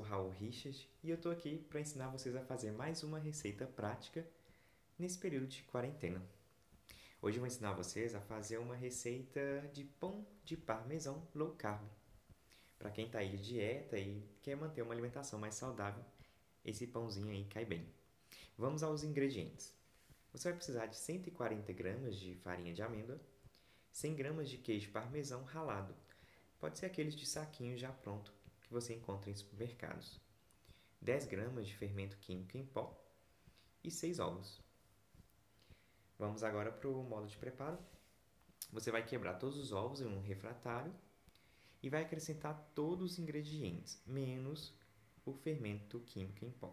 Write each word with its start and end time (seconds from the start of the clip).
Raul 0.00 0.30
Richard 0.30 0.90
e 1.00 1.10
eu 1.10 1.14
estou 1.14 1.30
aqui 1.30 1.64
para 1.70 1.78
ensinar 1.78 2.08
vocês 2.08 2.34
a 2.34 2.42
fazer 2.44 2.72
mais 2.72 3.04
uma 3.04 3.20
receita 3.20 3.64
prática 3.64 4.26
nesse 4.98 5.16
período 5.16 5.46
de 5.46 5.62
quarentena. 5.62 6.20
Hoje 7.22 7.36
eu 7.36 7.40
vou 7.40 7.46
ensinar 7.46 7.72
vocês 7.74 8.16
a 8.16 8.20
fazer 8.20 8.58
uma 8.58 8.74
receita 8.74 9.70
de 9.72 9.84
pão 9.84 10.26
de 10.44 10.56
parmesão 10.56 11.24
low 11.36 11.52
carb. 11.52 11.88
Para 12.80 12.90
quem 12.90 13.06
está 13.06 13.20
aí 13.20 13.30
de 13.36 13.44
dieta 13.44 13.96
e 13.96 14.28
quer 14.42 14.56
manter 14.56 14.82
uma 14.82 14.92
alimentação 14.92 15.38
mais 15.38 15.54
saudável, 15.54 16.04
esse 16.64 16.84
pãozinho 16.84 17.30
aí 17.30 17.44
cai 17.44 17.64
bem. 17.64 17.86
Vamos 18.58 18.82
aos 18.82 19.04
ingredientes. 19.04 19.72
Você 20.32 20.48
vai 20.48 20.56
precisar 20.56 20.86
de 20.86 20.96
140 20.96 21.72
gramas 21.74 22.16
de 22.16 22.34
farinha 22.38 22.74
de 22.74 22.82
amêndoa, 22.82 23.20
100 23.92 24.16
gramas 24.16 24.50
de 24.50 24.58
queijo 24.58 24.90
parmesão 24.90 25.44
ralado, 25.44 25.94
pode 26.58 26.76
ser 26.76 26.86
aqueles 26.86 27.14
de 27.14 27.24
saquinho 27.24 27.78
já 27.78 27.92
pronto 27.92 28.39
que 28.70 28.74
você 28.74 28.94
encontra 28.94 29.28
em 29.28 29.34
supermercados, 29.34 30.20
10 31.02 31.26
gramas 31.26 31.66
de 31.66 31.76
fermento 31.76 32.16
químico 32.18 32.56
em 32.56 32.64
pó 32.64 32.96
e 33.82 33.90
6 33.90 34.20
ovos. 34.20 34.62
Vamos 36.16 36.44
agora 36.44 36.70
para 36.70 36.88
o 36.88 37.02
modo 37.02 37.26
de 37.26 37.36
preparo. 37.36 37.76
Você 38.72 38.92
vai 38.92 39.04
quebrar 39.04 39.34
todos 39.34 39.58
os 39.58 39.72
ovos 39.72 40.00
em 40.00 40.06
um 40.06 40.20
refratário 40.20 40.94
e 41.82 41.90
vai 41.90 42.02
acrescentar 42.02 42.70
todos 42.72 43.12
os 43.12 43.18
ingredientes, 43.18 44.00
menos 44.06 44.72
o 45.24 45.32
fermento 45.32 45.98
químico 46.06 46.44
em 46.44 46.52
pó. 46.52 46.72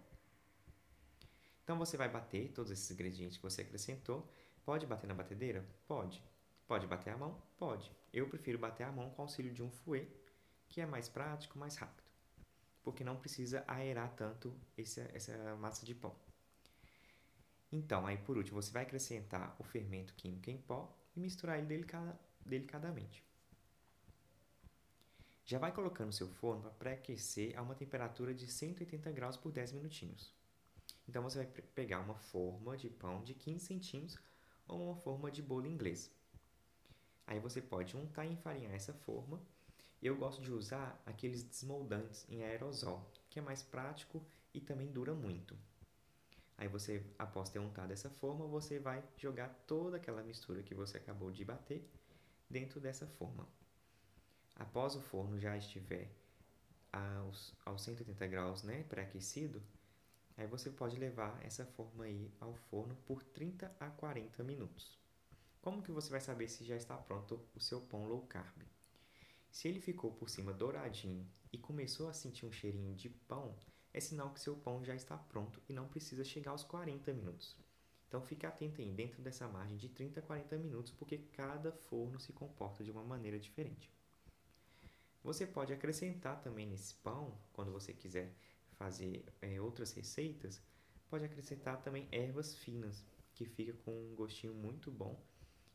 Então 1.63 1.79
você 1.79 1.97
vai 1.97 2.09
bater 2.09 2.51
todos 2.51 2.71
esses 2.71 2.91
ingredientes 2.91 3.37
que 3.37 3.43
você 3.43 3.63
acrescentou. 3.63 4.29
Pode 4.63 4.85
bater 4.85 5.07
na 5.07 5.15
batedeira? 5.15 5.67
Pode. 5.87 6.23
Pode 6.67 6.85
bater 6.85 7.09
a 7.09 7.17
mão? 7.17 7.41
Pode. 7.57 7.91
Eu 8.13 8.29
prefiro 8.29 8.59
bater 8.59 8.83
a 8.83 8.91
mão 8.91 9.09
com 9.09 9.23
o 9.23 9.25
auxílio 9.25 9.51
de 9.51 9.63
um 9.63 9.71
fouet 9.71 10.07
que 10.69 10.81
é 10.81 10.85
mais 10.85 11.07
prático, 11.09 11.57
mais 11.57 11.75
rápido, 11.75 12.09
porque 12.83 13.03
não 13.03 13.17
precisa 13.17 13.63
aerar 13.67 14.13
tanto 14.15 14.53
esse, 14.77 15.01
essa 15.13 15.55
massa 15.55 15.85
de 15.85 15.95
pão. 15.95 16.15
Então, 17.71 18.07
aí 18.07 18.17
por 18.17 18.37
último, 18.37 18.61
você 18.61 18.71
vai 18.71 18.83
acrescentar 18.83 19.55
o 19.59 19.63
fermento 19.63 20.13
químico 20.13 20.49
em 20.49 20.57
pó 20.57 20.95
e 21.15 21.19
misturar 21.19 21.57
ele 21.57 21.67
delicada, 21.67 22.19
delicadamente. 22.45 23.23
Já 25.45 25.59
vai 25.59 25.71
colocando 25.71 26.11
seu 26.11 26.27
forno 26.27 26.61
para 26.61 26.71
pré-aquecer 26.71 27.57
a 27.57 27.61
uma 27.61 27.73
temperatura 27.75 28.33
de 28.33 28.47
180 28.47 29.11
graus 29.11 29.37
por 29.37 29.51
10 29.51 29.73
minutinhos. 29.73 30.33
Então 31.07 31.23
você 31.23 31.37
vai 31.37 31.47
pegar 31.73 32.01
uma 32.01 32.15
forma 32.15 32.75
de 32.75 32.89
pão 32.89 33.23
de 33.23 33.33
15 33.33 33.65
centímetros 33.65 34.19
ou 34.67 34.89
uma 34.89 34.95
forma 34.97 35.31
de 35.31 35.41
bolo 35.41 35.65
inglês. 35.65 36.11
Aí 37.25 37.39
você 37.39 37.61
pode 37.61 37.95
untar 37.95 38.25
e 38.25 38.33
enfarinhar 38.33 38.73
essa 38.73 38.93
forma 38.93 39.41
eu 40.05 40.15
gosto 40.15 40.41
de 40.41 40.51
usar 40.51 41.01
aqueles 41.05 41.43
desmoldantes 41.43 42.25
em 42.29 42.43
aerosol, 42.43 43.11
que 43.29 43.39
é 43.39 43.41
mais 43.41 43.63
prático 43.63 44.23
e 44.53 44.61
também 44.61 44.91
dura 44.91 45.13
muito. 45.13 45.57
Aí 46.57 46.67
você, 46.67 47.03
após 47.19 47.49
ter 47.49 47.59
untado 47.59 47.89
dessa 47.89 48.09
forma, 48.09 48.45
você 48.47 48.79
vai 48.79 49.03
jogar 49.15 49.49
toda 49.67 49.97
aquela 49.97 50.23
mistura 50.23 50.63
que 50.63 50.73
você 50.73 50.97
acabou 50.97 51.31
de 51.31 51.45
bater 51.45 51.87
dentro 52.49 52.79
dessa 52.79 53.05
forma. 53.05 53.47
Após 54.55 54.95
o 54.95 55.01
forno 55.01 55.39
já 55.39 55.55
estiver 55.55 56.09
aos, 56.91 57.53
aos 57.63 57.83
180 57.83 58.27
graus 58.27 58.63
né, 58.63 58.83
pré-aquecido, 58.83 59.61
aí 60.35 60.47
você 60.47 60.71
pode 60.71 60.97
levar 60.97 61.39
essa 61.45 61.65
forma 61.65 62.05
aí 62.05 62.31
ao 62.39 62.55
forno 62.55 62.95
por 63.05 63.21
30 63.21 63.71
a 63.79 63.89
40 63.91 64.43
minutos. 64.43 64.97
Como 65.61 65.83
que 65.83 65.91
você 65.91 66.09
vai 66.09 66.21
saber 66.21 66.47
se 66.47 66.63
já 66.63 66.75
está 66.75 66.97
pronto 66.97 67.39
o 67.53 67.59
seu 67.59 67.81
pão 67.81 68.05
low 68.07 68.25
carb? 68.25 68.63
Se 69.51 69.67
ele 69.67 69.79
ficou 69.79 70.11
por 70.11 70.29
cima 70.29 70.53
douradinho 70.53 71.27
e 71.51 71.57
começou 71.57 72.09
a 72.09 72.13
sentir 72.13 72.45
um 72.45 72.51
cheirinho 72.51 72.95
de 72.95 73.09
pão, 73.09 73.55
é 73.93 73.99
sinal 73.99 74.33
que 74.33 74.39
seu 74.39 74.55
pão 74.55 74.83
já 74.83 74.95
está 74.95 75.17
pronto 75.17 75.61
e 75.67 75.73
não 75.73 75.87
precisa 75.87 76.23
chegar 76.23 76.51
aos 76.51 76.63
40 76.63 77.13
minutos. 77.13 77.55
Então 78.07 78.21
fique 78.21 78.45
atento 78.45 78.81
aí 78.81 78.91
dentro 78.91 79.21
dessa 79.21 79.47
margem 79.47 79.77
de 79.77 79.89
30 79.89 80.19
a 80.19 80.23
40 80.23 80.57
minutos, 80.57 80.91
porque 80.91 81.17
cada 81.17 81.71
forno 81.71 82.19
se 82.19 82.31
comporta 82.31 82.83
de 82.83 82.91
uma 82.91 83.03
maneira 83.03 83.39
diferente. 83.39 83.91
Você 85.23 85.45
pode 85.45 85.73
acrescentar 85.73 86.39
também 86.41 86.65
nesse 86.65 86.95
pão, 86.95 87.37
quando 87.51 87.71
você 87.71 87.91
quiser 87.91 88.33
fazer 88.77 89.25
é, 89.41 89.59
outras 89.59 89.91
receitas, 89.91 90.61
pode 91.09 91.25
acrescentar 91.25 91.81
também 91.81 92.07
ervas 92.11 92.55
finas, 92.55 93.03
que 93.33 93.45
fica 93.45 93.73
com 93.73 93.91
um 93.91 94.15
gostinho 94.15 94.53
muito 94.53 94.89
bom. 94.89 95.21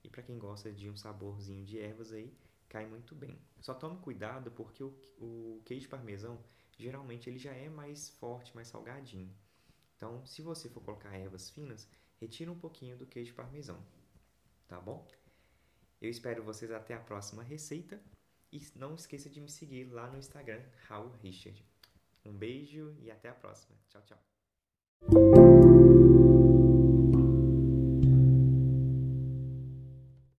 E 0.02 0.08
para 0.08 0.22
quem 0.22 0.38
gosta 0.38 0.72
de 0.72 0.88
um 0.88 0.96
saborzinho 0.96 1.64
de 1.64 1.78
ervas 1.78 2.12
aí, 2.12 2.34
cai 2.72 2.86
muito 2.86 3.14
bem. 3.14 3.38
Só 3.60 3.74
tome 3.74 3.98
cuidado 3.98 4.50
porque 4.50 4.82
o, 4.82 4.88
o 5.18 5.62
queijo 5.66 5.90
parmesão 5.90 6.42
geralmente 6.78 7.28
ele 7.28 7.38
já 7.38 7.52
é 7.52 7.68
mais 7.68 8.08
forte, 8.08 8.54
mais 8.54 8.68
salgadinho. 8.68 9.30
Então, 9.94 10.24
se 10.24 10.40
você 10.40 10.70
for 10.70 10.82
colocar 10.82 11.14
ervas 11.14 11.50
finas, 11.50 11.86
retira 12.16 12.50
um 12.50 12.58
pouquinho 12.58 12.96
do 12.96 13.06
queijo 13.06 13.34
parmesão, 13.34 13.78
tá 14.66 14.80
bom? 14.80 15.06
Eu 16.00 16.10
espero 16.10 16.42
vocês 16.42 16.70
até 16.72 16.94
a 16.94 16.98
próxima 16.98 17.42
receita 17.42 18.02
e 18.50 18.60
não 18.74 18.94
esqueça 18.94 19.28
de 19.28 19.40
me 19.40 19.50
seguir 19.50 19.84
lá 19.92 20.10
no 20.10 20.18
Instagram, 20.18 20.62
Raul 20.88 21.12
Richard. 21.22 21.62
Um 22.24 22.32
beijo 22.32 22.96
e 23.00 23.10
até 23.10 23.28
a 23.28 23.34
próxima. 23.34 23.76
Tchau, 23.90 24.02
tchau. 24.02 25.31